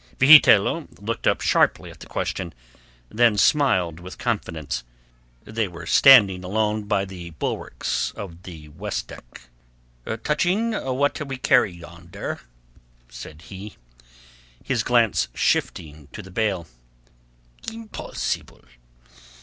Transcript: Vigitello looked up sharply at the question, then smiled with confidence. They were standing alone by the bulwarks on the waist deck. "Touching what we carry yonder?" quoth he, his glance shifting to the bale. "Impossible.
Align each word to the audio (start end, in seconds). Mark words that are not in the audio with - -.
Vigitello 0.17 0.87
looked 0.99 1.27
up 1.27 1.41
sharply 1.41 1.91
at 1.91 1.99
the 1.99 2.07
question, 2.07 2.55
then 3.09 3.37
smiled 3.37 3.99
with 3.99 4.17
confidence. 4.17 4.83
They 5.43 5.67
were 5.67 5.85
standing 5.85 6.43
alone 6.43 6.85
by 6.85 7.05
the 7.05 7.29
bulwarks 7.37 8.11
on 8.15 8.39
the 8.41 8.69
waist 8.69 9.09
deck. 9.09 9.41
"Touching 10.23 10.71
what 10.73 11.21
we 11.27 11.37
carry 11.37 11.71
yonder?" 11.71 12.39
quoth 13.09 13.41
he, 13.41 13.75
his 14.63 14.81
glance 14.81 15.27
shifting 15.35 16.07
to 16.13 16.23
the 16.23 16.31
bale. 16.31 16.65
"Impossible. 17.71 18.63